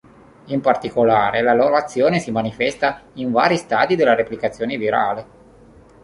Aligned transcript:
In 0.45 0.61
particolare, 0.61 1.43
la 1.43 1.53
loro 1.53 1.75
azione 1.75 2.17
si 2.17 2.31
manifesta 2.31 3.03
in 3.17 3.29
vari 3.31 3.55
stadi 3.55 3.95
della 3.95 4.15
replicazione 4.15 4.75
virale. 4.75 5.27